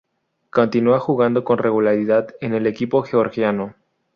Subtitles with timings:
[0.49, 3.75] Continúa jugando con regularidad en el equipo georgiano.